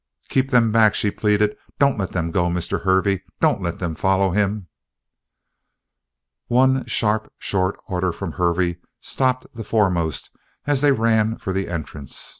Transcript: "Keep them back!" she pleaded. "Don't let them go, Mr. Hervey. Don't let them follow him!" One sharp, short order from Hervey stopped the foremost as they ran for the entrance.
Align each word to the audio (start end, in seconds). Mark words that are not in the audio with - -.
"Keep 0.29 0.49
them 0.49 0.71
back!" 0.71 0.95
she 0.95 1.11
pleaded. 1.11 1.55
"Don't 1.77 1.95
let 1.99 2.11
them 2.11 2.31
go, 2.31 2.47
Mr. 2.49 2.81
Hervey. 2.81 3.21
Don't 3.39 3.61
let 3.61 3.77
them 3.77 3.93
follow 3.93 4.31
him!" 4.31 4.65
One 6.47 6.87
sharp, 6.87 7.31
short 7.37 7.79
order 7.87 8.11
from 8.11 8.31
Hervey 8.31 8.77
stopped 8.99 9.45
the 9.53 9.63
foremost 9.63 10.31
as 10.65 10.81
they 10.81 10.91
ran 10.91 11.37
for 11.37 11.53
the 11.53 11.67
entrance. 11.69 12.29